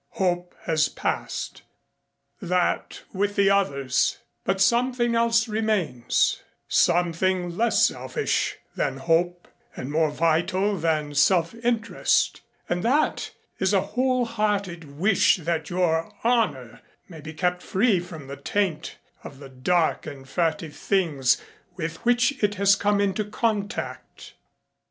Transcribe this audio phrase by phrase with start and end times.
[0.13, 1.61] Hope has passed
[2.41, 10.09] that with the others, but something else remains, something less selfish than hope and more
[10.09, 13.29] vital than self interest and that
[13.59, 18.97] is a whole hearted wish that your honor may be kept free from the taint
[19.23, 21.39] of the dark and furtive things
[21.75, 24.33] with which it has come into contact.